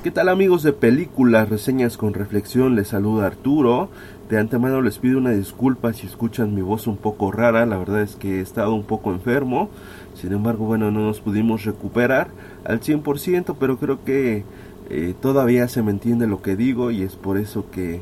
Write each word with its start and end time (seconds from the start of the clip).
¿Qué 0.00 0.12
tal 0.12 0.28
amigos 0.28 0.62
de 0.62 0.72
películas, 0.72 1.48
reseñas 1.48 1.96
con 1.96 2.14
reflexión? 2.14 2.76
Les 2.76 2.86
saluda 2.86 3.26
Arturo. 3.26 3.88
De 4.30 4.38
antemano 4.38 4.80
les 4.80 4.98
pido 4.98 5.18
una 5.18 5.32
disculpa 5.32 5.92
si 5.92 6.06
escuchan 6.06 6.54
mi 6.54 6.62
voz 6.62 6.86
un 6.86 6.96
poco 6.96 7.32
rara. 7.32 7.66
La 7.66 7.78
verdad 7.78 8.02
es 8.02 8.14
que 8.14 8.38
he 8.38 8.40
estado 8.40 8.74
un 8.74 8.84
poco 8.84 9.10
enfermo. 9.10 9.70
Sin 10.14 10.32
embargo, 10.32 10.66
bueno, 10.66 10.92
no 10.92 11.00
nos 11.00 11.18
pudimos 11.18 11.64
recuperar 11.64 12.28
al 12.64 12.78
100%, 12.80 13.56
pero 13.58 13.78
creo 13.78 14.04
que 14.04 14.44
eh, 14.88 15.14
todavía 15.20 15.66
se 15.66 15.82
me 15.82 15.90
entiende 15.90 16.28
lo 16.28 16.42
que 16.42 16.54
digo 16.54 16.92
y 16.92 17.02
es 17.02 17.16
por 17.16 17.36
eso 17.36 17.68
que 17.72 18.00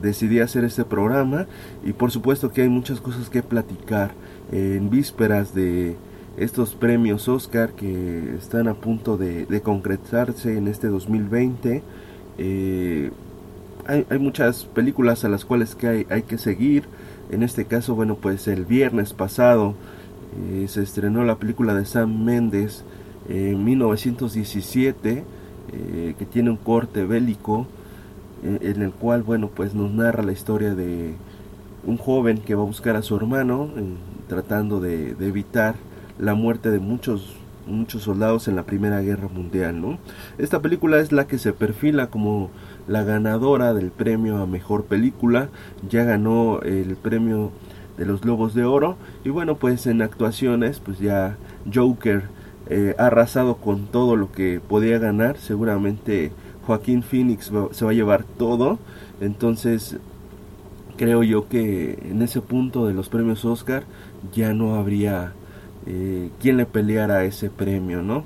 decidí 0.00 0.40
hacer 0.40 0.64
este 0.64 0.86
programa. 0.86 1.46
Y 1.84 1.92
por 1.92 2.10
supuesto 2.12 2.50
que 2.50 2.62
hay 2.62 2.70
muchas 2.70 3.02
cosas 3.02 3.28
que 3.28 3.42
platicar 3.42 4.12
en 4.52 4.88
vísperas 4.88 5.54
de 5.54 5.96
estos 6.40 6.74
premios 6.74 7.28
Oscar 7.28 7.72
que 7.72 8.34
están 8.36 8.66
a 8.66 8.74
punto 8.74 9.18
de, 9.18 9.60
concretarse 9.62 10.56
en 10.56 10.68
este 10.68 10.88
2020. 10.88 11.82
Eh, 12.38 13.10
hay, 13.86 14.18
muchas 14.18 14.64
películas 14.64 15.24
a 15.24 15.28
las 15.28 15.44
cuales 15.44 15.74
que 15.74 16.06
hay, 16.08 16.22
que 16.22 16.38
seguir. 16.38 16.84
En 17.30 17.42
este 17.42 17.66
caso, 17.66 17.94
bueno, 17.94 18.16
pues 18.16 18.48
el 18.48 18.64
viernes 18.64 19.12
pasado 19.12 19.74
eh, 20.50 20.66
se 20.66 20.82
estrenó 20.82 21.24
la 21.24 21.36
película 21.36 21.74
de 21.74 21.84
Sam 21.84 22.24
Mendes 22.24 22.84
en 23.28 23.62
1917, 23.62 25.24
eh, 25.72 26.14
que 26.18 26.24
tiene 26.24 26.50
un 26.50 26.56
corte 26.56 27.04
bélico, 27.04 27.66
en 28.42 28.80
el 28.80 28.92
cual, 28.92 29.22
bueno, 29.22 29.50
pues 29.54 29.74
nos 29.74 29.92
narra 29.92 30.22
la 30.22 30.32
historia 30.32 30.74
de 30.74 31.12
un 31.84 31.98
joven 31.98 32.38
que 32.38 32.54
va 32.54 32.62
a 32.62 32.66
buscar 32.66 32.96
a 32.96 33.02
su 33.02 33.14
hermano, 33.14 33.68
tratando 34.28 34.80
de 34.80 35.10
evitar 35.20 35.74
la 36.18 36.34
muerte 36.34 36.70
de 36.70 36.78
muchos 36.78 37.36
muchos 37.66 38.02
soldados 38.02 38.48
en 38.48 38.56
la 38.56 38.64
Primera 38.64 39.00
Guerra 39.00 39.28
Mundial, 39.28 39.80
¿no? 39.80 39.98
Esta 40.38 40.60
película 40.60 40.98
es 40.98 41.12
la 41.12 41.26
que 41.26 41.38
se 41.38 41.52
perfila 41.52 42.08
como 42.08 42.50
la 42.88 43.04
ganadora 43.04 43.74
del 43.74 43.90
premio 43.90 44.38
a 44.38 44.46
mejor 44.46 44.84
película, 44.84 45.50
ya 45.88 46.04
ganó 46.04 46.60
el 46.62 46.96
premio 46.96 47.52
de 47.96 48.06
los 48.06 48.22
Globos 48.22 48.54
de 48.54 48.64
Oro. 48.64 48.96
Y 49.24 49.28
bueno, 49.28 49.56
pues 49.56 49.86
en 49.86 50.02
actuaciones 50.02 50.80
pues 50.80 50.98
ya 50.98 51.36
Joker 51.72 52.24
eh, 52.68 52.94
ha 52.98 53.06
arrasado 53.06 53.56
con 53.56 53.86
todo 53.86 54.16
lo 54.16 54.32
que 54.32 54.60
podía 54.60 54.98
ganar, 54.98 55.36
seguramente 55.38 56.32
Joaquín 56.66 57.02
Phoenix 57.02 57.50
se 57.72 57.84
va 57.84 57.90
a 57.90 57.94
llevar 57.94 58.24
todo, 58.24 58.78
entonces 59.20 59.98
creo 60.96 61.22
yo 61.22 61.48
que 61.48 61.98
en 62.10 62.22
ese 62.22 62.40
punto 62.40 62.86
de 62.86 62.94
los 62.94 63.08
premios 63.08 63.44
Oscar 63.44 63.84
ya 64.32 64.52
no 64.52 64.74
habría 64.74 65.32
eh, 65.86 66.30
quién 66.40 66.56
le 66.56 66.66
peleara 66.66 67.24
ese 67.24 67.50
premio, 67.50 68.02
¿no? 68.02 68.24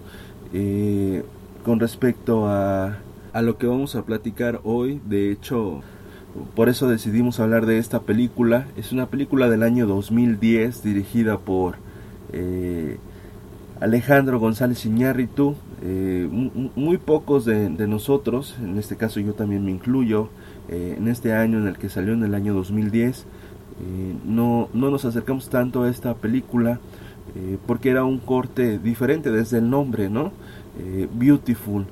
Eh, 0.52 1.24
con 1.64 1.80
respecto 1.80 2.46
a, 2.46 2.98
a 3.32 3.42
lo 3.42 3.58
que 3.58 3.66
vamos 3.66 3.96
a 3.96 4.02
platicar 4.02 4.60
hoy, 4.64 5.00
de 5.04 5.32
hecho, 5.32 5.80
por 6.54 6.68
eso 6.68 6.88
decidimos 6.88 7.40
hablar 7.40 7.66
de 7.66 7.78
esta 7.78 8.00
película. 8.00 8.66
Es 8.76 8.92
una 8.92 9.06
película 9.06 9.48
del 9.48 9.62
año 9.62 9.86
2010 9.86 10.82
dirigida 10.82 11.38
por 11.38 11.76
eh, 12.32 12.98
Alejandro 13.80 14.38
González 14.38 14.84
Iñárritu. 14.84 15.56
Eh, 15.82 16.28
muy 16.76 16.98
pocos 16.98 17.44
de, 17.44 17.68
nosotros, 17.86 18.56
en 18.60 18.78
este 18.78 18.96
caso 18.96 19.20
yo 19.20 19.34
también 19.34 19.64
me 19.64 19.70
incluyo, 19.70 20.30
en 20.68 21.08
este 21.08 21.34
año 21.34 21.58
en 21.58 21.66
el 21.66 21.76
que 21.76 21.90
salió 21.90 22.14
en 22.14 22.24
el 22.24 22.34
año 22.34 22.54
2010, 22.54 23.26
no, 24.24 24.70
no 24.72 24.90
nos 24.90 25.04
acercamos 25.04 25.50
tanto 25.50 25.82
a 25.82 25.90
esta 25.90 26.14
película 26.14 26.80
eh, 27.34 27.58
porque 27.66 27.90
era 27.90 28.04
un 28.04 28.18
corte 28.18 28.78
diferente 28.78 29.30
desde 29.30 29.58
el 29.58 29.68
nombre, 29.68 30.08
¿no? 30.08 30.30
Eh, 30.78 31.08
beautiful, 31.12 31.84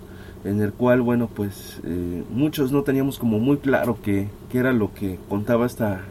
en 0.45 0.61
el 0.61 0.73
cual, 0.73 1.01
bueno, 1.01 1.29
pues 1.33 1.81
eh, 1.85 2.23
muchos 2.31 2.71
no 2.71 2.83
teníamos 2.83 3.19
como 3.19 3.39
muy 3.39 3.57
claro 3.57 3.99
qué, 4.03 4.29
era 4.53 4.73
lo 4.73 4.93
que 4.93 5.19
contaba 5.29 5.67
esta, 5.67 6.03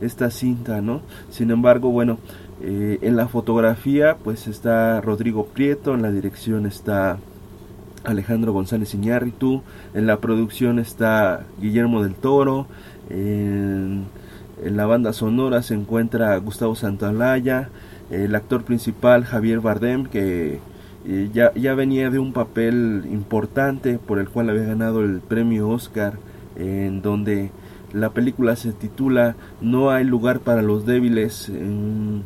esta 0.00 0.30
cinta, 0.30 0.80
¿no? 0.80 1.02
Sin 1.30 1.50
embargo, 1.50 1.90
bueno, 1.90 2.18
en 2.60 3.14
la 3.14 3.28
fotografía, 3.28 4.16
pues 4.16 4.48
está 4.48 5.00
Rodrigo 5.00 5.46
Prieto, 5.46 5.94
en 5.94 6.02
la 6.02 6.10
dirección 6.10 6.66
está 6.66 7.18
Alejandro 8.02 8.52
González 8.52 8.94
Iñárritu, 8.94 9.62
en 9.94 10.08
la 10.08 10.18
producción 10.18 10.80
está 10.80 11.44
Guillermo 11.60 12.02
del 12.02 12.16
Toro, 12.16 12.66
en, 13.10 14.06
en 14.64 14.76
la 14.76 14.86
banda 14.86 15.12
sonora 15.12 15.62
se 15.62 15.74
encuentra 15.74 16.36
Gustavo 16.38 16.74
Santalaya, 16.74 17.68
el 18.10 18.34
actor 18.34 18.64
principal 18.64 19.24
Javier 19.24 19.60
Bardem 19.60 20.06
que 20.06 20.60
eh, 21.06 21.30
ya, 21.32 21.52
ya, 21.54 21.74
venía 21.74 22.10
de 22.10 22.18
un 22.18 22.32
papel 22.32 23.06
importante 23.10 23.98
por 23.98 24.18
el 24.18 24.28
cual 24.28 24.50
había 24.50 24.64
ganado 24.64 25.02
el 25.02 25.20
premio 25.20 25.68
Oscar 25.68 26.14
en 26.56 27.02
donde 27.02 27.50
la 27.92 28.10
película 28.10 28.56
se 28.56 28.72
titula 28.72 29.36
No 29.60 29.90
hay 29.90 30.04
lugar 30.04 30.40
para 30.40 30.62
los 30.62 30.84
débiles 30.84 31.48
un, 31.48 32.24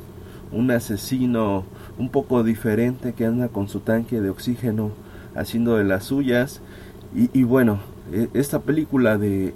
asesino 0.71 1.65
un 1.99 2.09
poco 2.09 2.43
diferente 2.43 3.13
que 3.13 3.27
anda 3.27 3.49
con 3.49 3.69
su 3.69 3.81
tanque 3.81 4.21
de 4.21 4.31
oxígeno 4.31 4.91
haciendo 5.35 5.77
de 5.77 5.85
las 5.85 6.05
suyas. 6.05 6.61
Y, 7.15 7.31
y 7.39 7.45
bueno 7.45 7.81
e, 8.13 8.29
esta 8.35 8.61
película 8.61 9.19
de 9.19 9.55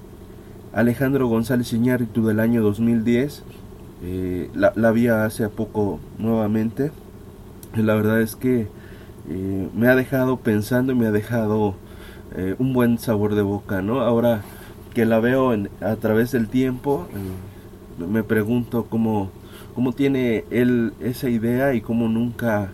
Alejandro 0.73 1.27
González 1.27 1.73
Iñárritu 1.73 2.27
del 2.27 2.39
año 2.39 2.63
2010 2.63 3.43
eh, 4.09 4.51
la, 4.55 4.73
la, 4.77 5.25
hace 5.25 5.49
poco 5.49 5.99
nuevamente. 6.19 6.93
La 7.75 7.97
verdad 7.97 8.21
es 8.21 8.37
que 8.37 8.69
eh, 9.29 9.69
me 9.75 9.89
ha 9.89 9.97
dejado 9.97 10.37
pensando 10.37 10.93
y 10.93 10.95
me 10.95 11.07
ha 11.07 11.11
dejado 11.11 11.75
eh, 12.37 12.55
un 12.61 12.73
buen 12.73 12.99
sabor 12.99 13.35
de 13.35 13.43
boca, 13.43 13.83
¿no? 13.83 14.01
Ahora 14.03 14.43
que 14.95 15.07
la 15.07 15.19
veo 15.19 15.53
a 15.81 15.97
través 15.97 16.31
del 16.31 16.49
tiempo, 16.49 17.09
me 17.99 18.23
pregunto 18.23 18.87
cómo, 18.89 19.31
cómo 19.75 19.93
tiene 19.93 20.45
él 20.51 20.93
esa 21.01 21.29
idea 21.29 21.75
y 21.75 21.81
cómo 21.81 22.09
nunca 22.09 22.71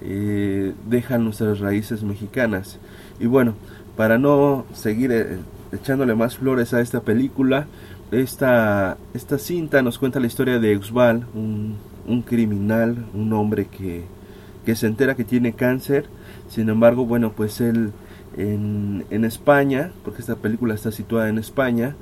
deja 0.00 1.18
nuestras 1.18 1.60
raíces 1.60 2.02
mexicanas. 2.02 2.78
Y 3.20 3.26
bueno, 3.26 3.54
para 3.96 4.18
no 4.18 4.64
seguir 4.72 5.42
echándole 5.70 6.14
más 6.14 6.38
flores 6.38 6.74
a 6.74 6.80
esta 6.80 7.02
película, 7.02 7.66
esta, 8.12 8.96
esta 9.14 9.38
cinta 9.38 9.82
nos 9.82 9.98
cuenta 9.98 10.20
la 10.20 10.26
historia 10.26 10.58
de 10.58 10.72
Exval, 10.72 11.26
un, 11.34 11.76
un 12.06 12.22
criminal, 12.22 13.06
un 13.14 13.32
hombre 13.32 13.66
que, 13.66 14.04
que, 14.64 14.74
se 14.74 14.86
entera 14.86 15.14
que 15.14 15.24
tiene 15.24 15.52
cáncer. 15.52 16.06
Sin 16.48 16.68
embargo, 16.68 17.06
bueno, 17.06 17.32
pues 17.32 17.60
él 17.60 17.92
en, 18.36 19.04
en 19.10 19.24
España, 19.24 19.92
porque 20.04 20.20
esta 20.20 20.36
película 20.36 20.74
está 20.74 20.90
situada 20.90 21.28
en 21.28 21.38
España, 21.38 21.96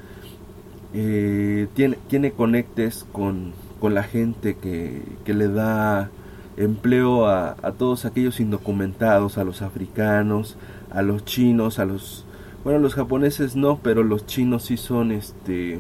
eh, 0.95 1.69
tiene, 1.75 1.99
tiene 2.09 2.33
conectes 2.33 3.05
con, 3.13 3.53
con 3.79 3.95
la 3.95 4.03
gente 4.03 4.57
que, 4.57 5.03
que 5.25 5.35
le 5.35 5.49
da 5.49 6.11
empleo 6.57 7.27
a, 7.27 7.57
a, 7.63 7.73
todos 7.73 8.05
aquellos 8.05 8.41
indocumentados, 8.41 9.37
a 9.37 9.45
los 9.45 9.61
africanos, 9.63 10.57
a 10.91 11.03
los 11.03 11.25
chinos, 11.25 11.79
a 11.79 11.85
los 11.85 12.25
bueno, 12.65 12.81
los 12.81 12.95
japoneses 12.95 13.55
no, 13.55 13.79
pero 13.79 14.03
los 14.03 14.27
chinos 14.27 14.65
sí 14.65 14.77
son 14.77 15.13
este 15.13 15.79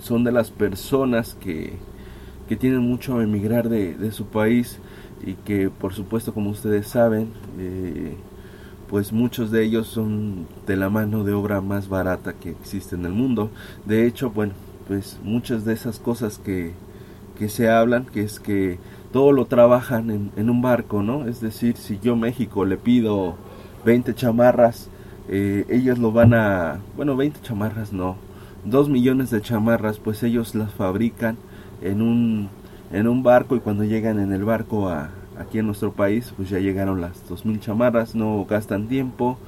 son 0.00 0.24
de 0.24 0.32
las 0.32 0.50
personas 0.50 1.34
que, 1.40 1.74
que 2.48 2.56
tienen 2.56 2.80
mucho 2.80 3.18
a 3.18 3.22
emigrar 3.22 3.68
de, 3.68 3.94
de, 3.94 4.12
su 4.12 4.26
país 4.26 4.78
y 5.24 5.34
que 5.34 5.70
por 5.70 5.94
supuesto 5.94 6.32
como 6.32 6.50
ustedes 6.50 6.88
saben 6.88 7.30
eh, 7.58 8.16
pues 8.88 9.12
muchos 9.12 9.50
de 9.50 9.64
ellos 9.64 9.86
son 9.88 10.46
de 10.66 10.76
la 10.76 10.88
mano 10.88 11.24
de 11.24 11.32
obra 11.32 11.60
más 11.60 11.88
barata 11.88 12.32
que 12.32 12.50
existe 12.50 12.96
en 12.96 13.04
el 13.04 13.12
mundo. 13.12 13.50
De 13.84 14.06
hecho 14.06 14.30
bueno 14.30 14.54
pues 14.86 15.18
muchas 15.22 15.64
de 15.64 15.74
esas 15.74 15.98
cosas 15.98 16.38
que, 16.38 16.72
que 17.38 17.48
se 17.48 17.68
hablan 17.68 18.06
que 18.06 18.22
es 18.22 18.40
que 18.40 18.78
todo 19.12 19.32
lo 19.32 19.46
trabajan 19.46 20.10
en, 20.10 20.30
en 20.36 20.48
un 20.48 20.62
barco 20.62 21.02
no 21.02 21.26
es 21.26 21.40
decir 21.40 21.76
si 21.76 21.98
yo 21.98 22.16
México 22.16 22.64
le 22.64 22.78
pido 22.78 23.36
20 23.84 24.14
chamarras 24.14 24.88
eh, 25.28 25.66
ellos 25.68 25.98
lo 25.98 26.10
van 26.10 26.32
a 26.32 26.80
bueno 26.96 27.16
20 27.16 27.40
chamarras 27.42 27.92
no 27.92 28.16
dos 28.64 28.88
millones 28.88 29.30
de 29.30 29.40
chamarras, 29.40 29.98
pues 29.98 30.22
ellos 30.22 30.54
las 30.54 30.72
fabrican 30.72 31.36
en 31.82 32.02
un, 32.02 32.48
en 32.92 33.08
un 33.08 33.22
barco 33.22 33.56
y 33.56 33.60
cuando 33.60 33.84
llegan 33.84 34.18
en 34.18 34.32
el 34.32 34.44
barco 34.44 34.88
a, 34.88 35.10
aquí 35.38 35.58
en 35.58 35.66
nuestro 35.66 35.92
país 35.92 36.32
pues 36.36 36.50
ya 36.50 36.58
llegaron 36.58 37.00
las 37.00 37.28
2.000 37.28 37.60
chamarras, 37.60 38.14
no 38.14 38.44
gastan 38.44 38.88
tiempo, 38.88 39.38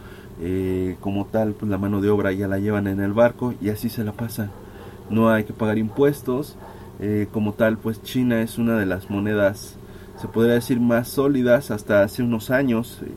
eh, 0.40 0.96
como 1.00 1.26
tal 1.26 1.52
pues 1.52 1.70
la 1.70 1.78
mano 1.78 2.00
de 2.00 2.10
obra 2.10 2.32
ya 2.32 2.48
la 2.48 2.58
llevan 2.58 2.86
en 2.86 3.00
el 3.00 3.12
barco 3.12 3.54
y 3.60 3.70
así 3.70 3.88
se 3.88 4.04
la 4.04 4.12
pasan, 4.12 4.50
no 5.10 5.30
hay 5.30 5.44
que 5.44 5.52
pagar 5.52 5.78
impuestos, 5.78 6.56
eh, 7.00 7.26
como 7.32 7.52
tal 7.52 7.78
pues 7.78 8.02
China 8.02 8.40
es 8.42 8.58
una 8.58 8.78
de 8.78 8.86
las 8.86 9.10
monedas 9.10 9.76
se 10.20 10.28
podría 10.28 10.52
decir 10.52 10.78
más 10.80 11.08
sólidas. 11.08 11.70
Hasta 11.70 12.02
hace 12.02 12.22
unos 12.22 12.50
años 12.50 13.00
eh, 13.02 13.08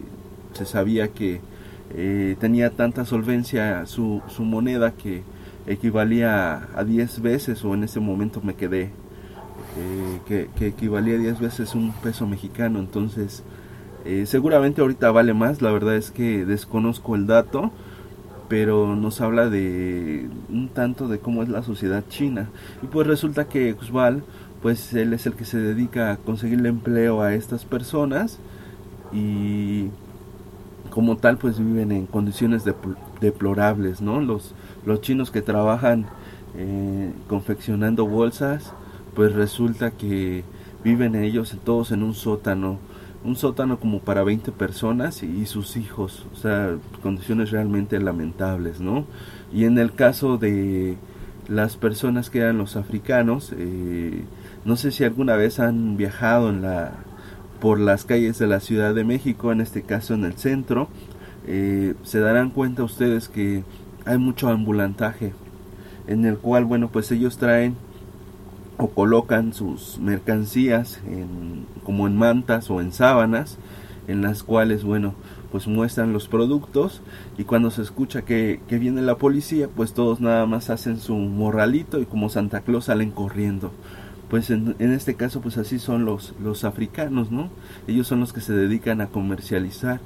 se 0.53 0.65
sabía 0.65 1.09
que 1.09 1.41
tenía 2.39 2.71
tanta 2.71 3.05
solvencia 3.05 3.85
su, 3.85 4.21
su 4.27 4.43
moneda 4.43 4.93
que 4.93 5.21
equivalía 5.67 6.67
a 6.75 6.83
10 6.83 7.21
veces 7.21 7.63
o 7.63 7.73
en 7.73 7.83
ese 7.83 7.99
momento 7.99 8.41
me 8.41 8.55
quedé 8.55 8.91
que, 10.27 10.49
que, 10.55 10.67
equivalía 10.67 11.15
a 11.15 11.19
10 11.19 11.39
veces 11.39 11.73
un 11.73 11.93
peso 11.93 12.27
mexicano 12.27 12.79
entonces 12.79 13.43
eh, 14.05 14.25
seguramente 14.25 14.81
ahorita 14.81 15.11
vale 15.11 15.33
más, 15.33 15.61
la 15.61 15.71
verdad 15.71 15.95
es 15.95 16.11
que 16.11 16.45
desconozco 16.45 17.15
el 17.15 17.25
dato, 17.25 17.71
pero 18.49 18.95
nos 18.95 19.21
habla 19.21 19.49
de 19.49 20.29
un 20.49 20.69
tanto 20.69 21.07
de 21.07 21.19
cómo 21.19 21.41
es 21.41 21.49
la 21.49 21.63
sociedad 21.63 22.03
china. 22.09 22.49
Y 22.81 22.87
pues 22.87 23.07
resulta 23.07 23.47
que 23.47 23.71
Guzbal, 23.71 24.23
pues 24.61 24.93
él 24.93 25.13
es 25.13 25.25
el 25.25 25.33
que 25.33 25.45
se 25.45 25.57
dedica 25.57 26.11
a 26.11 26.17
conseguirle 26.17 26.69
empleo 26.69 27.21
a 27.21 27.33
estas 27.33 27.63
personas 27.63 28.39
y 29.13 29.87
como 30.89 31.17
tal 31.17 31.37
pues 31.37 31.59
viven 31.59 31.91
en 31.91 32.05
condiciones 32.05 32.65
deplorables, 33.23 34.01
¿no? 34.01 34.21
Los, 34.21 34.53
los 34.85 35.01
chinos 35.01 35.31
que 35.31 35.41
trabajan 35.41 36.05
eh, 36.55 37.11
confeccionando 37.27 38.05
bolsas, 38.05 38.73
pues 39.15 39.33
resulta 39.33 39.91
que 39.91 40.43
viven 40.83 41.15
ellos 41.15 41.55
todos 41.63 41.91
en 41.91 42.03
un 42.03 42.13
sótano 42.13 42.77
un 43.23 43.35
sótano 43.35 43.79
como 43.79 43.99
para 43.99 44.23
20 44.23 44.51
personas 44.51 45.23
y, 45.23 45.45
sus 45.45 45.77
hijos, 45.77 46.25
o 46.33 46.35
sea, 46.35 46.75
condiciones 47.01 47.51
realmente 47.51 47.99
lamentables, 47.99 48.81
¿no? 48.81 49.05
Y 49.51 49.63
en 49.63 49.77
el 49.77 49.93
caso 49.93 50.37
de 50.37 50.97
las 51.47 51.77
personas 51.77 52.29
que 52.29 52.39
eran 52.39 52.57
los 52.57 52.75
africanos, 52.75 53.53
eh, 53.57 54.23
no 54.65 54.75
sé 54.75 54.91
si 54.91 55.03
alguna 55.03 55.35
vez 55.35 55.59
han 55.59 55.95
viajado 55.95 56.51
por 57.61 57.79
las 57.79 58.03
calles 58.03 58.39
de 58.39 58.47
la 58.47 58.59
Ciudad 58.59 58.93
de 58.93 59.05
México, 59.05 59.51
en 59.51 59.61
este 59.61 59.83
caso 59.83 60.13
en 60.15 60.25
el 60.25 60.33
centro, 60.33 60.89
eh, 61.47 61.95
se 62.03 62.19
darán 62.19 62.49
cuenta 62.49 62.83
ustedes 62.83 63.29
que 63.29 63.63
hay 64.05 64.17
mucho 64.17 64.49
ambulantaje, 64.49 65.33
en 66.07 66.25
el 66.25 66.37
cual, 66.37 66.65
bueno, 66.65 66.89
pues 66.89 67.11
ellos 67.11 67.37
traen 67.37 67.75
o 68.77 68.89
colocan 68.89 69.53
sus 69.53 69.99
mercancías 69.99 70.99
como 71.83 72.07
en 72.07 72.17
mantas 72.17 72.69
o 72.69 72.81
en 72.81 72.91
sábanas 72.91 73.57
en 74.07 74.21
las 74.21 74.43
cuales 74.43 74.83
bueno 74.83 75.13
pues 75.51 75.67
muestran 75.67 76.13
los 76.13 76.27
productos 76.27 77.01
y 77.37 77.43
cuando 77.43 77.69
se 77.69 77.83
escucha 77.83 78.23
que, 78.23 78.59
que, 78.67 78.79
viene 78.79 79.03
la 79.03 79.15
policía 79.15 79.69
pues 79.73 79.93
todos 79.93 80.19
nada 80.19 80.47
más 80.47 80.71
hacen 80.71 80.99
su 80.99 81.15
morralito 81.15 82.01
y 82.01 82.05
como 82.05 82.29
Santa 82.29 82.61
Claus 82.61 82.85
salen 82.85 83.11
corriendo. 83.11 83.71
Pues 84.29 84.49
en, 84.49 84.75
en, 84.79 84.91
este 84.91 85.13
caso 85.13 85.41
pues 85.41 85.59
así 85.59 85.77
son 85.77 86.05
los, 86.05 86.33
los 86.43 86.63
africanos 86.63 87.29
no 87.31 87.49
ellos 87.87 88.07
son 88.07 88.19
los 88.19 88.33
que 88.33 88.41
se 88.41 88.53
dedican 88.53 88.99
a 88.99 89.07
comercializar 89.07 89.99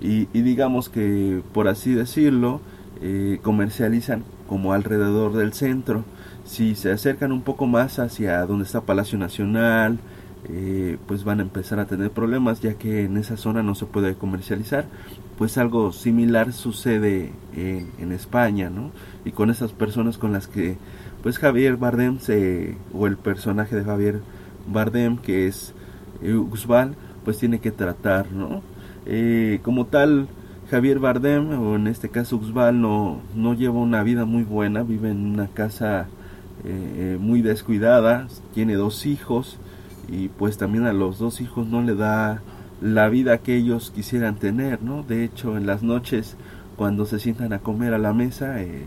y, 0.00 0.28
y 0.32 0.42
digamos 0.42 0.88
que 0.88 1.42
por 1.52 1.68
así 1.68 1.94
decirlo 1.94 2.60
eh, 3.00 3.38
comercializan 3.42 4.24
como 4.48 4.72
alrededor 4.72 5.34
del 5.34 5.52
centro 5.52 6.04
si 6.44 6.74
se 6.74 6.92
acercan 6.92 7.32
un 7.32 7.42
poco 7.42 7.66
más 7.66 7.98
hacia 7.98 8.44
donde 8.46 8.64
está 8.64 8.82
Palacio 8.82 9.18
Nacional, 9.18 9.98
eh, 10.48 10.98
pues 11.06 11.24
van 11.24 11.40
a 11.40 11.42
empezar 11.42 11.80
a 11.80 11.86
tener 11.86 12.10
problemas 12.10 12.60
ya 12.60 12.74
que 12.74 13.04
en 13.04 13.16
esa 13.16 13.36
zona 13.36 13.62
no 13.62 13.74
se 13.74 13.86
puede 13.86 14.14
comercializar. 14.14 14.84
Pues 15.38 15.58
algo 15.58 15.90
similar 15.92 16.52
sucede 16.52 17.32
en, 17.56 18.12
España, 18.12 18.70
¿no? 18.70 18.90
Y 19.24 19.32
con 19.32 19.50
esas 19.50 19.72
personas 19.72 20.18
con 20.18 20.32
las 20.32 20.46
que, 20.46 20.76
pues 21.22 21.38
Javier 21.38 21.76
Bardem 21.76 22.20
se, 22.20 22.76
o 22.92 23.06
el 23.06 23.16
personaje 23.16 23.74
de 23.74 23.84
Javier 23.84 24.20
Bardem 24.68 25.16
que 25.16 25.48
es 25.48 25.74
Guzbal, 26.22 26.94
pues 27.24 27.38
tiene 27.38 27.58
que 27.58 27.72
tratar, 27.72 28.30
¿no? 28.30 28.62
Eh, 29.06 29.60
como 29.62 29.86
tal, 29.86 30.28
Javier 30.70 30.98
Bardem, 30.98 31.50
o 31.60 31.76
en 31.76 31.86
este 31.86 32.08
caso 32.08 32.38
Guzbal, 32.38 32.80
no, 32.80 33.20
no 33.34 33.54
lleva 33.54 33.78
una 33.78 34.02
vida 34.02 34.24
muy 34.24 34.44
buena, 34.44 34.82
vive 34.82 35.10
en 35.10 35.26
una 35.26 35.48
casa 35.48 36.08
eh, 36.64 37.18
muy 37.20 37.42
descuidada, 37.42 38.28
tiene 38.54 38.74
dos 38.74 39.06
hijos 39.06 39.58
y 40.08 40.28
pues 40.28 40.56
también 40.56 40.86
a 40.86 40.92
los 40.92 41.18
dos 41.18 41.40
hijos 41.40 41.66
no 41.66 41.82
le 41.82 41.94
da 41.94 42.42
la 42.80 43.08
vida 43.08 43.38
que 43.38 43.56
ellos 43.56 43.90
quisieran 43.90 44.36
tener, 44.36 44.82
¿no? 44.82 45.02
De 45.02 45.24
hecho, 45.24 45.56
en 45.56 45.66
las 45.66 45.82
noches 45.82 46.36
cuando 46.76 47.06
se 47.06 47.18
sientan 47.18 47.52
a 47.52 47.60
comer 47.60 47.94
a 47.94 47.98
la 47.98 48.12
mesa, 48.12 48.60
eh, 48.60 48.84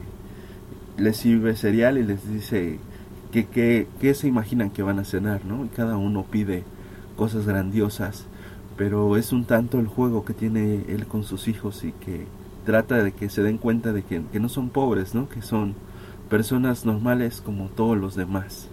les 0.98 1.18
sirve 1.18 1.56
cereal 1.56 1.98
y 1.98 2.04
les 2.04 2.30
dice 2.32 2.80
que, 3.32 3.88
que, 4.00 4.14
se 4.14 4.28
imaginan 4.28 4.72
que 4.72 4.84
van 4.84 5.00
a 5.00 5.06
cenar, 5.06 5.46
¿no? 5.46 5.66
Y 5.66 5.70
cada 5.70 5.98
uno 5.98 6.24
pide 6.24 6.64
cosas 7.16 7.46
grandiosas, 7.46 8.26
pero 8.78 9.18
es 9.18 9.34
un 9.34 9.46
tanto 9.46 9.80
el 9.80 9.88
juego 9.88 10.24
que 10.24 10.34
tiene 10.34 10.86
él 10.88 11.08
con 11.08 11.24
sus 11.24 11.48
hijos 11.48 11.84
y 11.84 11.92
que 11.94 12.26
trata 12.66 13.04
de 13.04 13.12
que 13.12 13.30
se 13.30 13.42
den 13.42 13.58
cuenta 13.58 13.92
de 13.92 14.04
que, 14.04 14.22
que 14.32 14.40
no 14.40 14.50
son 14.50 14.70
pobres, 14.70 15.16
¿no? 15.16 15.28
Que 15.28 15.42
son 15.42 15.74
personas 16.30 16.86
normales 16.86 17.42
como 17.42 17.70
todos 17.70 17.98
los 17.98 18.16
demás. 18.16 18.70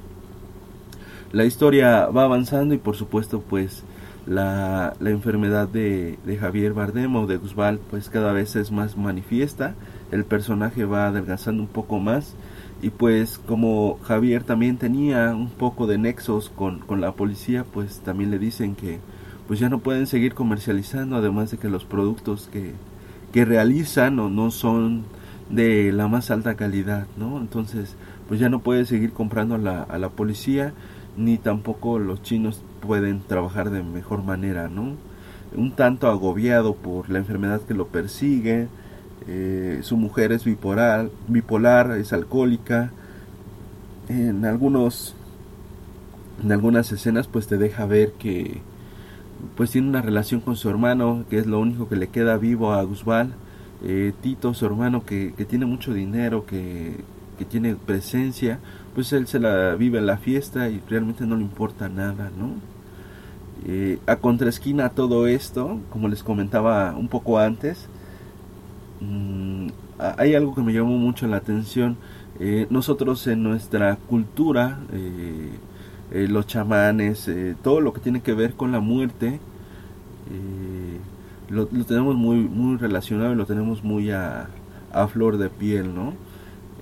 La 1.33 1.45
historia 1.45 2.07
va 2.07 2.25
avanzando 2.25 2.75
y 2.75 2.79
por 2.79 2.97
supuesto 2.97 3.41
pues 3.41 3.83
la, 4.27 4.95
la 5.01 5.11
enfermedad 5.11 5.69
de, 5.69 6.19
Javier 6.39 6.75
Bardem 6.75 7.17
o 7.17 7.27
de 7.27 7.37
Guzbal 7.39 7.79
pues 7.91 8.11
cada 8.11 8.33
vez 8.33 8.57
es 8.57 8.71
más 8.71 8.97
manifiesta, 8.97 9.75
el 10.13 10.25
personaje 10.25 10.85
va 10.85 11.09
adelgazando 11.09 11.63
un 11.63 11.69
poco 11.69 11.99
más 11.99 12.35
y 12.83 12.91
pues 12.91 13.39
como 13.39 13.99
Javier 14.03 14.45
también 14.45 14.77
tenía 14.77 15.35
un 15.35 15.51
poco 15.51 15.87
de 15.87 15.99
nexos 15.99 16.51
con, 16.51 16.81
con 16.81 17.01
la 17.01 17.13
policía 17.13 17.65
pues 17.65 18.01
también 18.01 18.31
le 18.31 18.39
dicen 18.39 18.75
que 18.75 19.01
pues 19.47 19.61
ya 19.61 19.69
no 19.69 19.79
pueden 19.81 20.07
seguir 20.07 20.35
comercializando 20.35 21.17
además 21.17 21.51
de 21.51 21.59
que 21.59 21.69
los 21.69 21.85
productos 21.85 22.49
que, 22.53 22.73
que 23.33 23.45
realizan 23.45 24.17
no 24.17 24.51
son 24.51 25.05
de 25.51 25.93
la 25.93 26.09
más 26.09 26.31
alta 26.31 26.55
calidad, 26.57 27.07
¿no? 27.17 27.39
Entonces, 27.39 27.97
pues 28.29 28.41
ya 28.41 28.49
no 28.49 28.61
puede 28.61 28.87
seguir 28.87 29.13
comprando 29.13 29.55
a 29.55 29.59
la, 29.59 29.83
a 29.83 29.99
la 29.99 30.09
policía, 30.09 30.73
ni 31.17 31.39
tampoco 31.39 31.99
los 31.99 32.23
chinos 32.23 32.63
pueden 32.81 33.21
trabajar 33.21 33.71
de 33.71 33.83
mejor 33.83 34.23
manera, 34.23 34.69
¿no? 34.69 34.97
Un 35.57 35.73
tanto 35.73 36.09
agobiado 36.09 36.75
por 36.75 37.11
la 37.11 37.19
enfermedad 37.19 37.61
que 37.61 37.75
lo 37.75 37.89
persigue, 37.89 38.69
eh, 39.27 39.81
su 39.83 39.97
mujer 39.97 40.33
es 40.33 40.45
bipolar, 40.45 41.11
bipolar, 41.29 41.93
es 41.93 42.13
alcohólica, 42.13 42.91
en 44.09 44.45
algunos 44.45 45.15
en 46.43 46.53
algunas 46.53 46.91
escenas 46.93 47.27
pues 47.29 47.47
te 47.47 47.57
deja 47.57 47.87
ver 47.87 48.13
que 48.13 48.61
pues 49.57 49.71
tiene 49.71 49.89
una 49.89 50.03
relación 50.03 50.41
con 50.41 50.57
su 50.57 50.69
hermano 50.69 51.25
que 51.29 51.39
es 51.39 51.47
lo 51.47 51.61
único 51.61 51.89
que 51.89 51.97
le 51.97 52.09
queda 52.09 52.37
vivo 52.37 52.73
a 52.73 52.83
Guzbal 52.83 53.35
eh, 53.87 54.15
Tito, 54.23 54.55
su 54.55 54.65
hermano, 54.65 55.05
que, 55.05 55.33
tiene 55.47 55.67
mucho 55.67 55.93
dinero, 55.93 56.47
que, 56.47 57.05
tiene 57.51 57.75
presencia, 57.75 58.59
pues 58.95 59.13
él 59.13 59.27
se 59.27 59.39
la 59.39 59.75
vive 59.75 59.99
en 59.99 60.07
la 60.07 60.17
fiesta 60.17 60.71
y 60.71 60.81
realmente 60.89 61.27
no 61.27 61.37
le 61.37 61.43
importa 61.43 61.91
nada, 61.91 62.31
¿no? 62.39 62.55
Eh, 63.67 63.99
a 64.07 64.17
contraesquina 64.17 64.89
todo 64.89 65.27
esto, 65.27 65.81
como 65.91 66.09
les 66.09 66.23
comentaba 66.23 66.95
un 66.97 67.09
poco 67.09 67.39
antes, 67.39 67.89
mm, 69.01 69.69
hay 69.99 70.35
algo 70.35 70.55
que 70.55 70.63
me 70.63 70.73
llamó 70.73 70.97
mucho 70.97 71.27
la 71.27 71.37
atención. 71.37 71.99
Eh, 72.41 72.67
nosotros 72.71 73.27
en 73.27 73.43
nuestra 73.43 73.97
cultura, 73.97 74.81
los 76.13 76.47
chamanes, 76.47 77.31
todo 77.63 77.81
lo 77.81 77.93
que 77.93 78.01
tiene 78.01 78.23
que 78.23 78.35
ver 78.35 78.55
con 78.55 78.73
la 78.73 78.81
muerte, 78.81 79.41
lo, 81.49 81.67
tenemos 81.67 82.17
muy, 82.17 82.37
muy 82.37 82.77
relacionado 82.77 83.33
y 83.33 83.37
lo 83.37 83.47
tenemos 83.47 83.85
muy 83.85 84.11
a, 84.11 84.49
a 84.93 85.07
flor 85.09 85.39
de 85.39 85.51
piel, 85.51 85.95
¿no? 85.95 86.15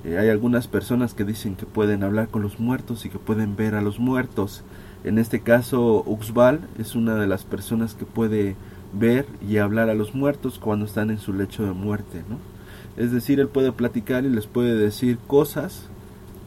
Eh, 0.05 0.19
hay 0.19 0.29
algunas 0.29 0.67
personas 0.67 1.15
que 1.15 1.25
dicen 1.25 1.55
que 1.55 1.67
pueden 1.67 2.03
hablar 2.03 2.29
con 2.29 2.43
los 2.43 2.59
muertos 2.59 3.05
y 3.05 3.09
que 3.09 3.19
pueden 3.19 3.57
ver 3.57 3.75
a 3.75 3.83
los 3.83 3.99
muertos. 3.99 4.63
En 5.05 5.19
este 5.19 5.41
caso, 5.41 6.03
Uxbal 6.07 6.61
es 6.79 6.95
una 6.95 7.15
de 7.17 7.27
las 7.27 7.45
personas 7.45 7.95
que 7.95 8.05
puede 8.05 8.57
ver 8.93 9.27
y 9.49 9.59
hablar 9.59 9.89
a 9.91 9.95
los 9.95 10.15
muertos 10.15 10.59
cuando 10.59 10.87
están 10.87 11.11
en 11.11 11.19
su 11.19 11.33
lecho 11.33 11.65
de 11.65 11.73
muerte, 11.73 12.25
¿no? 12.29 12.37
Es 12.97 13.11
decir, 13.11 13.41
él 13.41 13.49
puede 13.49 13.73
platicar 13.73 14.25
y 14.25 14.29
les 14.29 14.47
puede 14.47 14.77
decir 14.77 15.19
cosas 15.27 15.89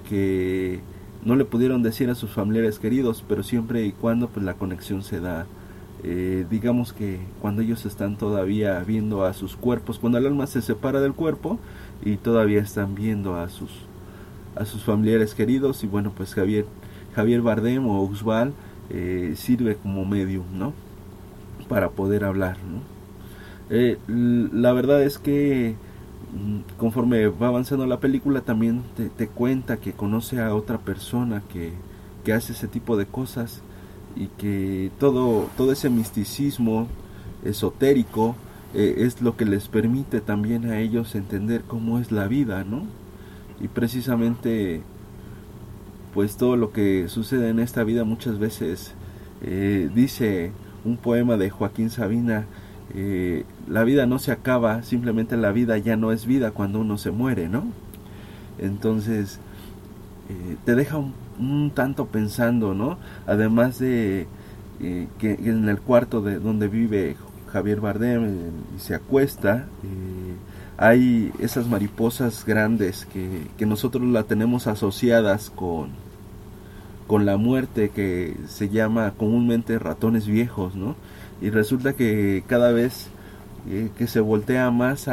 que 0.08 0.82
no 1.26 1.36
le 1.36 1.44
pudieron 1.44 1.84
decir 1.84 2.10
a 2.10 2.16
sus 2.16 2.32
familiares 2.32 2.80
queridos, 2.80 3.24
pero 3.28 3.44
siempre 3.44 3.86
y 3.86 3.92
cuando 3.92 4.30
pues 4.30 4.46
la 4.46 4.54
conexión 4.54 5.04
se 5.04 5.20
da 5.20 5.46
eh, 6.08 6.46
digamos 6.52 6.94
que 6.94 7.20
cuando 7.42 7.64
ellos 7.64 7.86
están 7.88 8.16
todavía 8.16 8.80
viendo 8.82 9.26
a 9.26 9.34
sus 9.34 9.56
cuerpos, 9.56 9.98
cuando 9.98 10.20
el 10.20 10.28
alma 10.28 10.46
se 10.46 10.62
separa 10.62 11.02
del 11.02 11.14
cuerpo 11.14 11.58
y 12.04 12.18
todavía 12.18 12.62
están 12.62 12.94
viendo 12.94 13.36
a 13.36 13.50
sus 13.50 13.72
a 14.56 14.66
sus 14.66 14.84
familiares 14.84 15.34
queridos 15.34 15.84
y 15.84 15.88
bueno 15.88 16.14
pues 16.16 16.36
Javier 16.36 16.66
Javier 17.16 17.42
Bardem 17.42 17.88
o 17.88 18.04
Usval 18.04 18.54
eh, 18.92 19.34
sirve 19.36 19.78
como 19.78 20.06
medium, 20.06 20.46
¿no? 20.54 20.74
Para 21.68 21.90
poder 21.90 22.24
hablar, 22.24 22.58
¿no? 22.60 22.82
Eh, 23.76 23.98
la 24.08 24.74
verdad 24.74 25.02
es 25.02 25.18
que 25.18 25.76
conforme 26.78 27.28
va 27.28 27.48
avanzando 27.48 27.86
la 27.86 28.00
película 28.00 28.42
también 28.42 28.82
te, 29.18 29.28
cuenta 29.28 29.78
que 29.78 29.94
conoce 29.94 30.42
a 30.42 30.54
otra 30.54 30.80
persona 30.80 31.42
que, 31.52 31.74
que, 32.24 32.34
hace 32.34 32.54
ese 32.54 32.68
tipo 32.68 32.98
de 32.98 33.06
cosas 33.06 33.62
y 34.16 34.28
que 34.28 34.92
todo, 35.00 35.50
todo 35.58 35.72
ese 35.72 35.90
misticismo 35.90 36.88
esotérico 37.44 38.36
eh, 38.74 38.96
es 39.00 39.22
lo 39.22 39.38
que 39.38 39.46
les 39.46 39.68
permite 39.68 40.20
también 40.20 40.66
a 40.66 40.80
ellos 40.80 41.16
entender 41.16 41.64
cómo 41.66 42.00
es 42.00 42.12
la 42.12 42.28
vida, 42.28 42.64
¿no? 42.64 42.84
Y 43.62 43.70
precisamente 43.70 44.82
pues 46.14 46.38
todo 46.38 46.56
lo 46.56 46.72
que 46.72 47.10
sucede 47.10 47.50
en 47.50 47.60
esta 47.60 47.84
vida 47.84 48.06
muchas 48.06 48.40
veces 48.40 48.94
eh, 49.42 49.90
dice 49.94 50.52
un 50.86 50.96
poema 50.96 51.36
de 51.36 51.50
Joaquín 51.50 51.90
Sabina 51.90 52.46
eh, 52.94 53.46
la 53.68 53.84
vida 53.84 54.06
no 54.06 54.20
se 54.20 54.32
acaba, 54.32 54.84
simplemente 54.84 55.38
la 55.38 55.52
vida 55.52 55.78
ya 55.78 55.98
no 55.98 56.12
es 56.12 56.26
vida 56.26 56.52
cuando 56.52 56.80
uno 56.80 56.98
se 56.98 57.12
muere, 57.12 57.50
¿no? 57.50 57.66
Entonces, 58.60 59.40
eh, 60.30 60.56
te 60.66 60.76
deja 60.76 60.98
un, 60.98 61.72
tanto 61.74 62.06
pensando, 62.06 62.74
¿no? 62.74 62.98
Además 63.28 63.80
de 63.80 64.28
eh, 64.82 65.08
que 65.18 65.34
en 65.34 65.68
el 65.68 65.80
cuarto 65.82 66.22
de 66.22 66.40
donde 66.40 66.68
vive 66.68 67.18
Javier 67.52 67.82
Bardem 67.82 68.52
y 68.76 68.80
se 68.80 68.96
acuesta, 68.96 69.66
hay 70.78 71.32
esas 71.40 71.68
mariposas 71.68 72.46
grandes 72.46 73.06
que, 73.06 73.48
que 73.58 73.66
nosotros 73.66 74.04
la 74.04 74.24
tenemos 74.24 74.68
asociadas 74.68 75.50
con, 75.50 75.90
con 77.08 77.26
la 77.26 77.38
muerte 77.38 77.90
que 77.90 78.36
se 78.48 78.70
llama 78.70 79.14
comúnmente 79.18 79.80
ratones 79.80 80.28
viejos, 80.28 80.76
¿no? 80.76 80.96
Y 81.42 81.50
resulta 81.50 81.94
que 81.94 82.44
cada 82.48 82.72
vez 82.72 83.08
eh, 83.70 83.90
que 83.98 84.08
se 84.08 84.20
voltea 84.20 84.70
más 84.72 85.08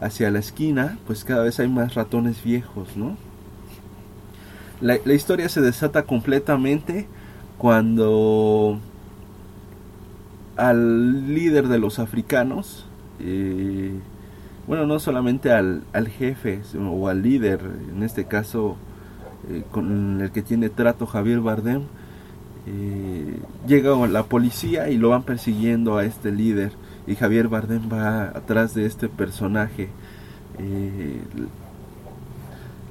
hacia 0.00 0.30
la 0.30 0.38
esquina, 0.38 0.98
pues 1.06 1.24
cada 1.24 1.44
vez 1.44 1.60
hay 1.60 1.68
más 1.68 1.94
ratones 1.94 2.42
viejos, 2.42 2.96
¿no? 2.96 3.16
La, 4.80 4.96
historia 5.14 5.48
se 5.48 5.60
desata 5.60 6.02
completamente 6.02 7.06
cuando 7.58 8.78
al 10.56 11.34
líder 11.34 11.68
de 11.68 11.78
los 11.78 11.98
africanos, 11.98 12.84
eh, 13.20 13.92
bueno, 14.66 14.86
no 14.86 14.98
solamente 14.98 15.52
al, 15.52 15.84
al, 15.92 16.08
jefe 16.08 16.60
o 16.78 17.08
al 17.08 17.22
líder, 17.22 17.60
en 17.94 18.02
este 18.02 18.26
caso 18.26 18.76
eh, 19.48 19.62
con 19.70 20.20
el 20.20 20.30
que 20.32 20.42
tiene 20.42 20.68
trato 20.68 21.06
Javier 21.06 21.40
Bardem, 21.40 21.82
eh, 22.66 23.38
llega 23.66 23.94
la 24.06 24.24
policía 24.24 24.88
y 24.88 24.96
lo 24.96 25.10
van 25.10 25.22
persiguiendo 25.22 25.96
a 25.96 26.04
este 26.04 26.32
líder 26.32 26.72
y 27.06 27.14
Javier 27.16 27.48
Bardem 27.48 27.90
va 27.92 28.24
atrás 28.24 28.74
de 28.74 28.86
este 28.86 29.08
personaje. 29.08 29.88
Eh, 30.58 31.20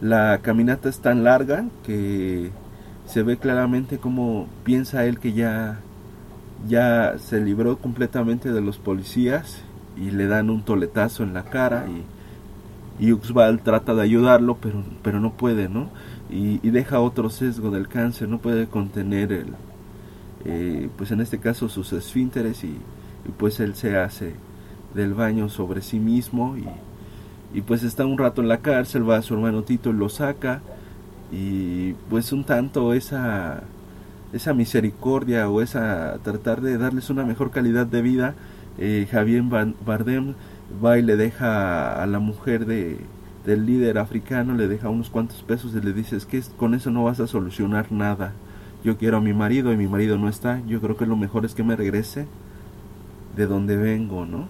la 0.01 0.39
caminata 0.41 0.89
es 0.89 0.99
tan 0.99 1.23
larga 1.23 1.65
que 1.85 2.51
se 3.05 3.23
ve 3.23 3.37
claramente 3.37 3.97
como 3.97 4.47
piensa 4.63 5.05
él 5.05 5.19
que 5.19 5.33
ya 5.33 5.79
ya 6.67 7.15
se 7.17 7.41
libró 7.41 7.77
completamente 7.77 8.51
de 8.51 8.61
los 8.61 8.77
policías 8.77 9.61
y 9.97 10.11
le 10.11 10.27
dan 10.27 10.49
un 10.49 10.63
toletazo 10.63 11.23
en 11.23 11.33
la 11.33 11.43
cara 11.43 11.85
y, 11.87 12.03
y 12.99 13.11
Uxbal 13.11 13.61
trata 13.61 13.93
de 13.93 14.03
ayudarlo 14.03 14.57
pero 14.61 14.83
pero 15.01 15.19
no 15.19 15.33
puede 15.33 15.67
no 15.69 15.89
y, 16.33 16.57
deja 16.69 16.99
otro 16.99 17.29
sesgo 17.29 17.69
del 17.69 17.87
cáncer, 17.87 18.27
no 18.27 18.39
puede 18.39 18.67
contener 18.67 19.31
el, 19.31 19.53
eh, 20.45 20.89
pues 20.97 21.11
en 21.11 21.21
este 21.21 21.39
caso 21.39 21.69
sus 21.69 21.93
esfínteres 21.93 22.63
y, 22.63 22.77
pues 23.37 23.59
él 23.59 23.75
se 23.75 23.97
hace 23.97 24.33
del 24.93 25.13
baño 25.13 25.47
sobre 25.47 25.81
sí 25.81 25.99
mismo 25.99 26.57
y, 26.57 26.65
y, 27.57 27.61
pues 27.61 27.83
está 27.83 28.05
un 28.05 28.17
rato 28.17 28.41
en 28.41 28.47
la 28.47 28.57
cárcel, 28.57 29.07
va 29.07 29.17
a 29.17 29.21
su 29.21 29.35
hermano 29.35 29.63
Tito 29.63 29.91
y 29.91 29.93
lo 29.93 30.09
saca 30.09 30.61
y 31.31 31.93
pues 32.09 32.31
un 32.31 32.43
tanto 32.43 32.93
esa 32.93 33.63
esa 34.33 34.53
misericordia 34.53 35.47
o 35.47 35.61
esa 35.61 36.17
tratar 36.23 36.61
de 36.61 36.77
darles 36.79 37.11
una 37.11 37.23
mejor 37.23 37.51
calidad 37.51 37.85
de 37.85 38.01
vida 38.01 38.33
eh, 38.79 39.07
Javier 39.11 39.43
Bardem 39.85 40.33
va 40.83 40.97
y 40.97 41.01
le 41.01 41.15
deja 41.15 42.01
a 42.01 42.05
la 42.05 42.19
mujer 42.19 42.65
de, 42.65 42.99
del 43.45 43.65
líder 43.65 43.97
africano 43.97 44.55
le 44.55 44.67
deja 44.67 44.89
unos 44.89 45.09
cuantos 45.09 45.43
pesos 45.43 45.73
y 45.75 45.81
le 45.81 45.93
dice 45.93 46.15
es 46.15 46.25
que 46.25 46.41
con 46.57 46.73
eso 46.73 46.91
no 46.91 47.03
vas 47.03 47.19
a 47.19 47.27
solucionar 47.27 47.91
nada. 47.91 48.33
Yo 48.83 48.97
quiero 48.97 49.17
a 49.17 49.21
mi 49.21 49.33
marido 49.33 49.71
y 49.71 49.77
mi 49.77 49.87
marido 49.87 50.17
no 50.17 50.27
está. 50.27 50.61
Yo 50.67 50.81
creo 50.81 50.97
que 50.97 51.05
lo 51.05 51.15
mejor 51.15 51.45
es 51.45 51.53
que 51.53 51.63
me 51.63 51.75
regrese 51.75 52.27
de 53.35 53.47
donde 53.47 53.77
vengo, 53.77 54.25
¿no? 54.25 54.47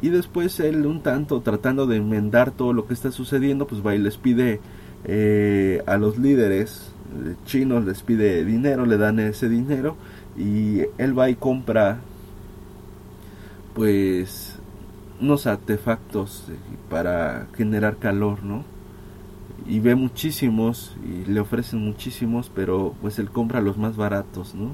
Y 0.00 0.08
después 0.08 0.58
él 0.60 0.86
un 0.86 1.02
tanto 1.02 1.40
tratando 1.40 1.86
de 1.86 1.96
enmendar 1.96 2.50
todo 2.50 2.72
lo 2.72 2.86
que 2.86 2.94
está 2.94 3.12
sucediendo, 3.12 3.66
pues 3.66 3.84
va 3.86 3.94
y 3.94 3.98
les 3.98 4.16
pide 4.16 4.60
eh, 5.04 5.82
a 5.86 5.96
los 5.96 6.18
líderes 6.18 6.92
eh, 7.24 7.34
chinos, 7.44 7.84
les 7.84 8.02
pide 8.02 8.44
dinero, 8.44 8.86
le 8.86 8.98
dan 8.98 9.20
ese 9.20 9.48
dinero 9.48 9.96
y 10.36 10.80
él 10.98 11.16
va 11.16 11.30
y 11.30 11.36
compra 11.36 12.00
pues 13.74 14.58
unos 15.20 15.46
artefactos 15.46 16.46
eh, 16.48 16.56
para 16.90 17.46
generar 17.54 17.96
calor, 17.96 18.42
¿no? 18.42 18.64
Y 19.66 19.80
ve 19.80 19.94
muchísimos 19.94 20.96
y 21.06 21.30
le 21.30 21.40
ofrecen 21.40 21.80
muchísimos, 21.80 22.50
pero 22.52 22.94
pues 23.00 23.18
él 23.18 23.30
compra 23.30 23.60
los 23.60 23.78
más 23.78 23.96
baratos, 23.96 24.54
¿no? 24.54 24.72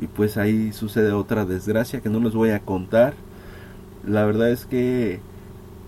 Y 0.00 0.06
pues 0.08 0.36
ahí 0.36 0.72
sucede 0.72 1.12
otra 1.12 1.46
desgracia 1.46 2.00
que 2.00 2.10
no 2.10 2.20
les 2.20 2.34
voy 2.34 2.50
a 2.50 2.60
contar. 2.60 3.14
La 4.06 4.24
verdad 4.24 4.50
es 4.50 4.66
que 4.66 5.20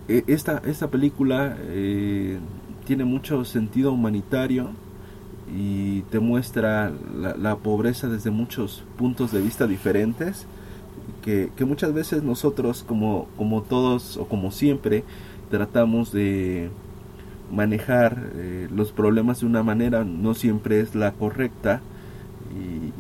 eh, 0.09 0.25
esta, 0.27 0.63
esta 0.65 0.91
película 0.91 1.57
eh, 1.61 2.39
tiene 2.87 3.05
mucho 3.05 3.45
sentido 3.45 3.93
humanitario 3.93 4.71
y 5.55 6.03
te 6.03 6.21
muestra 6.21 6.91
la, 7.15 7.37
la 7.37 7.57
pobreza 7.57 8.09
desde 8.09 8.31
muchos 8.31 8.85
puntos 8.97 9.33
de 9.33 9.43
vista 9.43 9.67
diferentes 9.67 10.47
que, 11.23 11.51
muchas 11.65 11.93
veces 11.95 12.23
nosotros 12.23 12.85
como, 12.87 13.27
como 13.37 13.63
todos 13.63 14.17
o 14.17 14.27
como 14.27 14.51
siempre 14.51 15.05
tratamos 15.51 16.13
de 16.13 16.71
manejar 17.53 18.31
eh, 18.35 18.69
los 18.75 18.93
problemas 18.93 19.41
de 19.41 19.47
una 19.47 19.63
manera 19.63 20.05
no 20.05 20.35
siempre 20.35 20.81
es 20.81 20.95
la 20.95 21.13
correcta 21.13 21.81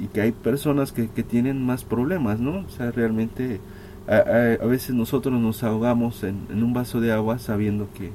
y, 0.00 0.06
que 0.08 0.20
hay 0.20 0.32
personas 0.32 0.92
que, 0.92 1.08
que, 1.08 1.22
tienen 1.22 1.64
más 1.64 1.84
problemas, 1.84 2.38
¿no? 2.38 2.60
O 2.60 2.68
sea, 2.68 2.90
realmente 2.90 3.60
a, 4.06 4.64
veces 4.66 4.94
nosotros 4.94 5.40
nos 5.40 5.62
ahogamos 5.62 6.22
en, 6.24 6.46
un 6.50 6.72
vaso 6.72 7.00
de 7.00 7.12
agua 7.12 7.38
sabiendo 7.38 7.88
que, 7.94 8.10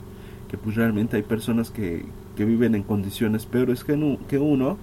que 0.48 0.58
pues 0.58 0.76
realmente 0.76 1.18
hay 1.18 1.24
personas 1.24 1.72
que, 1.72 2.06
que 2.36 2.46
viven 2.46 2.76
en 2.76 2.84
condiciones 2.84 3.46
peores 3.46 3.84
que, 3.84 4.18
que 4.28 4.38
uno 4.38 4.78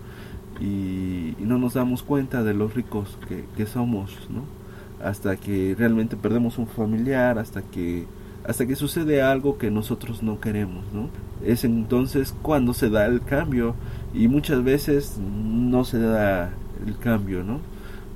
y, 0.60 1.34
y, 1.38 1.44
no 1.44 1.58
nos 1.58 1.74
damos 1.74 2.02
cuenta 2.02 2.42
de 2.42 2.54
los 2.54 2.74
ricos 2.74 3.18
que, 3.28 3.44
que 3.56 3.66
somos, 3.66 4.10
¿no? 4.30 4.55
Hasta 5.02 5.36
que 5.36 5.74
realmente 5.78 6.16
perdemos 6.16 6.58
un 6.58 6.66
familiar, 6.66 7.38
hasta 7.38 7.62
que 7.62 8.06
hasta 8.46 8.64
que 8.64 8.76
sucede 8.76 9.22
algo 9.22 9.58
que 9.58 9.72
nosotros 9.72 10.22
no 10.22 10.40
queremos, 10.40 10.84
¿no? 10.92 11.08
Es 11.44 11.64
entonces 11.64 12.32
cuando 12.42 12.74
se 12.74 12.90
da 12.90 13.06
el 13.06 13.22
cambio 13.22 13.74
y 14.14 14.28
muchas 14.28 14.62
veces 14.62 15.18
no 15.18 15.84
se 15.84 15.98
da 15.98 16.52
el 16.86 16.96
cambio, 16.96 17.42
¿no? 17.42 17.58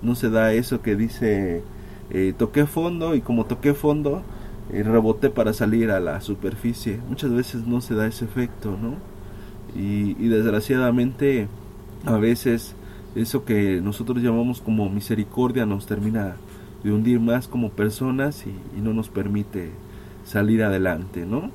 No 0.03 0.15
se 0.15 0.31
da 0.31 0.53
eso 0.53 0.83
que 0.83 0.95
dice 0.95 1.63
eh, 2.11 2.33
toqué 2.39 2.67
fondo 2.67 3.17
y 3.17 3.23
como 3.23 3.45
toqué 3.45 3.75
fondo 3.75 4.23
eh, 4.73 4.85
reboté 4.85 5.31
para 5.31 5.53
salir 5.53 5.91
a 5.91 5.99
la 5.99 6.21
superficie. 6.21 7.01
Muchas 7.09 7.33
veces 7.33 7.67
no 7.67 7.81
se 7.81 7.95
da 7.95 8.07
ese 8.07 8.25
efecto, 8.25 8.77
¿no? 8.81 8.95
Y, 9.75 10.17
y 10.25 10.29
desgraciadamente 10.29 11.49
a 12.05 12.19
veces 12.19 12.77
eso 13.17 13.45
que 13.45 13.81
nosotros 13.81 14.23
llamamos 14.23 14.61
como 14.61 14.89
misericordia 14.89 15.67
nos 15.67 15.87
termina 15.87 16.37
de 16.83 16.93
hundir 16.93 17.21
más 17.21 17.49
como 17.49 17.71
personas 17.71 18.45
y, 18.47 18.81
no 18.81 18.95
nos 18.95 19.09
permite 19.09 19.71
salir 20.25 20.63
adelante, 20.63 21.27
¿no? 21.27 21.51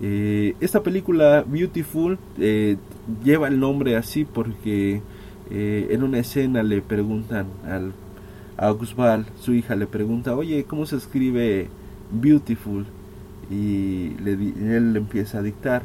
Eh, 0.00 0.54
esta 0.60 0.82
película 0.82 1.44
Beautiful 1.46 2.18
eh, 2.38 2.76
lleva 3.24 3.48
el 3.48 3.60
nombre 3.60 3.96
así 3.96 4.24
porque 4.24 5.00
eh, 5.50 5.88
en 5.90 6.02
una 6.02 6.18
escena 6.18 6.62
le 6.62 6.82
preguntan 6.82 7.46
al, 7.64 7.92
a 8.56 8.68
Augustval, 8.68 9.26
su 9.40 9.54
hija 9.54 9.76
le 9.76 9.86
pregunta, 9.86 10.34
oye, 10.34 10.64
¿cómo 10.64 10.86
se 10.86 10.96
escribe 10.96 11.68
Beautiful? 12.10 12.86
Y 13.50 14.14
él 14.24 14.92
le 14.92 14.98
empieza 14.98 15.38
a 15.38 15.42
dictar. 15.42 15.82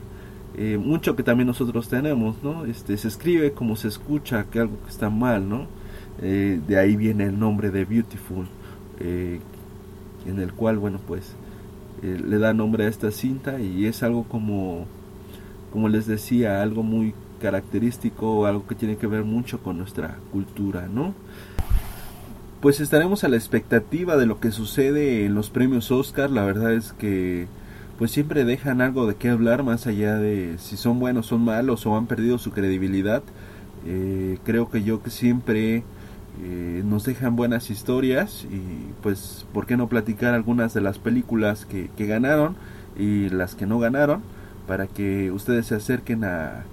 mucho 0.79 1.15
que 1.15 1.23
también 1.23 1.47
nosotros 1.47 1.89
tenemos, 1.89 2.41
¿no? 2.43 2.65
Este, 2.65 2.97
se 2.97 3.07
escribe 3.07 3.51
como 3.51 3.75
se 3.75 3.87
escucha 3.89 4.45
que 4.51 4.59
algo 4.59 4.77
que 4.83 4.89
está 4.89 5.09
mal, 5.09 5.47
¿no? 5.49 5.67
de 6.19 6.79
ahí 6.79 6.95
viene 6.95 7.25
el 7.25 7.37
nombre 7.37 7.69
de 7.69 7.85
Beautiful. 7.85 8.47
Eh, 8.99 9.39
en 10.25 10.39
el 10.39 10.53
cual, 10.53 10.77
bueno, 10.77 10.99
pues 11.05 11.35
le 12.01 12.37
da 12.37 12.53
nombre 12.53 12.85
a 12.85 12.89
esta 12.89 13.11
cinta 13.11 13.59
y 13.59 13.85
es 13.85 14.03
algo 14.03 14.23
como, 14.23 14.85
como 15.71 15.89
les 15.89 16.05
decía, 16.05 16.61
algo 16.61 16.83
muy 16.83 17.13
característico, 17.41 18.45
algo 18.45 18.67
que 18.67 18.75
tiene 18.75 18.97
que 18.97 19.07
ver 19.07 19.23
mucho 19.23 19.59
con 19.61 19.77
nuestra 19.77 20.17
cultura, 20.31 20.87
¿no? 20.87 21.13
Pues 22.61 22.79
estaremos 22.79 23.23
a 23.23 23.29
la 23.29 23.35
expectativa 23.35 24.17
de 24.17 24.25
lo 24.25 24.39
que 24.39 24.51
sucede 24.51 25.25
en 25.25 25.35
los 25.35 25.49
premios 25.49 25.91
Oscar, 25.91 26.29
la 26.29 26.43
verdad 26.43 26.73
es 26.73 26.91
que 26.93 27.47
pues 27.97 28.11
siempre 28.11 28.45
dejan 28.45 28.81
algo 28.81 29.07
de 29.07 29.15
qué 29.15 29.29
hablar 29.29 29.63
más 29.63 29.87
allá 29.87 30.17
de 30.17 30.55
si 30.59 30.77
son 30.77 30.99
buenos, 30.99 31.27
son 31.27 31.43
malos 31.43 31.85
o 31.85 31.97
han 31.97 32.05
perdido 32.05 32.37
su 32.37 32.51
credibilidad. 32.51 33.23
Eh, 33.85 34.37
creo 34.43 34.69
que 34.69 34.83
yo 34.83 35.01
que 35.01 35.09
siempre 35.09 35.83
eh, 36.43 36.83
nos 36.85 37.03
dejan 37.03 37.35
buenas 37.35 37.69
historias 37.69 38.45
y 38.51 38.93
pues 39.01 39.45
por 39.53 39.65
qué 39.65 39.77
no 39.77 39.87
platicar 39.87 40.33
algunas 40.33 40.73
de 40.73 40.81
las 40.81 40.99
películas 40.99 41.65
que, 41.65 41.89
que 41.97 42.05
ganaron 42.05 42.55
y 42.97 43.29
las 43.29 43.55
que 43.55 43.65
no 43.65 43.79
ganaron 43.79 44.21
para 44.67 44.87
que 44.87 45.31
ustedes 45.31 45.67
se 45.67 45.75
acerquen 45.75 46.23
a, 46.23 46.65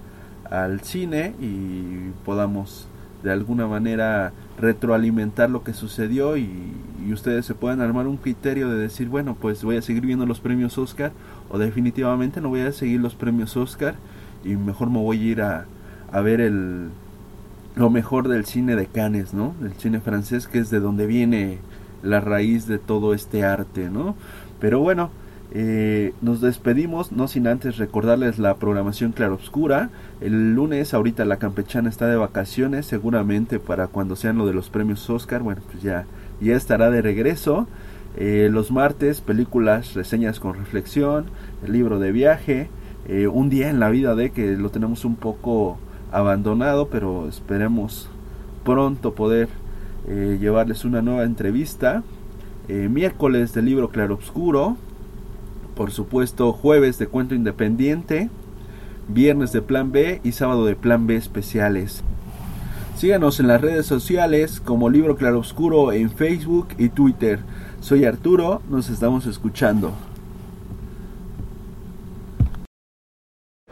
al 0.49 0.81
cine 0.81 1.33
y 1.39 2.11
podamos 2.23 2.87
de 3.23 3.31
alguna 3.31 3.67
manera 3.67 4.33
retroalimentar 4.59 5.49
lo 5.49 5.63
que 5.63 5.73
sucedió 5.73 6.37
y, 6.37 6.73
ustedes 7.11 7.45
se 7.45 7.53
puedan 7.53 7.81
armar 7.81 8.07
un 8.07 8.17
criterio 8.17 8.67
de 8.67 8.79
decir, 8.79 9.09
bueno, 9.09 9.37
pues 9.39 9.63
voy 9.63 9.77
a 9.77 9.81
seguir 9.83 10.07
viendo 10.07 10.25
los 10.25 10.39
premios 10.39 10.75
Oscar 10.79 11.11
o 11.49 11.59
definitivamente 11.59 12.41
no 12.41 12.49
voy 12.49 12.61
a 12.61 12.71
seguir 12.71 12.99
los 12.99 13.13
premios 13.13 13.55
Oscar 13.55 13.93
y 14.43 14.55
mejor 14.55 14.89
me 14.89 14.97
voy 14.97 15.19
a 15.19 15.23
ir 15.23 15.41
a, 15.43 15.65
a 16.11 16.21
ver 16.21 16.41
el 16.41 16.89
lo 17.75 17.89
mejor 17.89 18.27
del 18.27 18.45
cine 18.45 18.75
de 18.75 18.87
Cannes, 18.87 19.33
¿no? 19.33 19.53
El 19.61 19.73
cine 19.73 19.99
francés 19.99 20.47
que 20.47 20.59
es 20.59 20.69
de 20.69 20.79
donde 20.79 21.05
viene 21.05 21.59
la 22.03 22.21
raíz 22.21 22.67
de 22.67 22.79
todo 22.79 23.13
este 23.13 23.43
arte, 23.43 23.89
¿no? 23.89 24.15
Pero 24.59 24.79
bueno, 24.79 25.11
eh, 25.51 26.13
nos 26.21 26.41
despedimos, 26.41 27.11
no 27.11 27.27
sin 27.27 27.47
antes 27.47 27.77
recordarles 27.77 28.39
la 28.39 28.55
programación 28.55 29.11
claroscura. 29.11 29.89
El 30.21 30.55
lunes, 30.55 30.93
ahorita 30.93 31.25
la 31.25 31.37
campechana 31.37 31.89
está 31.89 32.07
de 32.07 32.15
vacaciones, 32.15 32.85
seguramente 32.85 33.59
para 33.59 33.87
cuando 33.87 34.15
sean 34.15 34.37
lo 34.37 34.45
de 34.45 34.53
los 34.53 34.69
premios 34.69 35.09
Oscar, 35.09 35.43
bueno, 35.43 35.61
pues 35.69 35.83
ya, 35.83 36.05
ya 36.41 36.55
estará 36.55 36.89
de 36.89 37.01
regreso. 37.01 37.67
Eh, 38.17 38.49
los 38.51 38.71
martes, 38.71 39.19
películas, 39.21 39.93
reseñas 39.93 40.39
con 40.39 40.55
reflexión, 40.55 41.25
el 41.65 41.73
libro 41.73 41.99
de 41.99 42.13
viaje, 42.13 42.69
eh, 43.07 43.27
un 43.27 43.49
día 43.49 43.69
en 43.69 43.79
la 43.79 43.89
vida 43.89 44.15
de 44.15 44.31
que 44.31 44.55
lo 44.55 44.71
tenemos 44.71 45.03
un 45.03 45.15
poco 45.15 45.77
abandonado, 46.15 46.87
pero 46.87 47.27
esperemos 47.27 48.09
pronto 48.63 49.13
poder 49.13 49.49
llevarles 50.07 50.85
una 50.85 51.01
nueva 51.01 51.23
entrevista. 51.23 52.03
miércoles 52.67 53.53
del 53.53 53.65
libro 53.65 53.89
Claroscuro, 53.89 54.77
por 55.75 55.91
supuesto 55.91 56.53
jueves 56.53 56.97
de 56.97 57.07
cuento 57.07 57.35
independiente, 57.35 58.29
viernes 59.07 59.51
de 59.51 59.61
plan 59.61 59.91
B 59.91 60.21
y 60.23 60.31
sábado 60.31 60.65
de 60.65 60.75
plan 60.75 61.05
B 61.05 61.15
especiales. 61.15 62.03
Síganos 62.95 63.41
en 63.41 63.47
las 63.47 63.59
redes 63.59 63.85
sociales 63.85 64.61
como 64.61 64.89
Libro 64.89 65.17
Claroscuro 65.17 65.91
en 65.91 66.09
Facebook 66.09 66.69
y 66.77 66.89
Twitter. 66.89 67.39
Soy 67.81 68.05
Arturo, 68.05 68.61
nos 68.69 68.89
estamos 68.89 69.25
escuchando. 69.25 69.91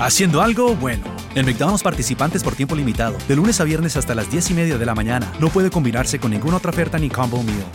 Haciendo 0.00 0.40
algo 0.40 0.74
bueno. 0.76 1.04
En 1.34 1.44
McDonald's 1.44 1.82
participantes 1.82 2.42
por 2.42 2.54
tiempo 2.54 2.74
limitado. 2.74 3.18
De 3.28 3.36
lunes 3.36 3.60
a 3.60 3.64
viernes 3.64 3.98
hasta 3.98 4.14
las 4.14 4.30
10 4.30 4.52
y 4.52 4.54
media 4.54 4.78
de 4.78 4.86
la 4.86 4.94
mañana. 4.94 5.30
No 5.38 5.50
puede 5.50 5.68
combinarse 5.68 6.18
con 6.18 6.30
ninguna 6.30 6.56
otra 6.56 6.70
oferta 6.70 6.98
ni 6.98 7.10
combo 7.10 7.42
meal. 7.42 7.66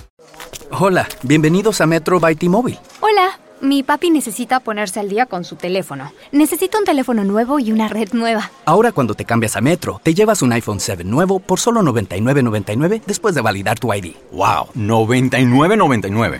Hola, 0.71 1.08
bienvenidos 1.21 1.82
a 1.82 1.86
Metro 1.86 2.19
by 2.19 2.36
T-Mobile. 2.36 2.80
Hola, 3.00 3.39
mi 3.62 3.84
papi 3.84 4.10
necesita 4.10 4.60
ponerse 4.60 5.00
al 5.00 5.08
día 5.08 5.28
con 5.28 5.43
su 5.43 5.56
teléfono. 5.56 6.12
Necesita 6.32 6.80
un 6.80 6.86
teléfono 6.86 7.23
nuevo 7.23 7.60
y 7.60 7.71
una 7.71 7.89
red 7.89 8.10
nueva. 8.13 8.50
Ahora 8.65 8.91
cuando 8.91 9.13
te 9.13 9.26
cambias 9.26 9.56
a 9.56 9.62
Metro, 9.62 10.02
te 10.02 10.15
llevas 10.15 10.41
un 10.41 10.52
iPhone 10.52 10.80
7 10.80 11.04
nuevo 11.04 11.39
por 11.39 11.60
solo 11.60 11.84
$99.99 11.84 13.04
después 13.06 13.36
de 13.36 13.41
validar 13.41 13.78
tu 13.78 13.93
ID. 13.93 14.15
¡Wow! 14.32 14.69
$99.99. 14.76 16.39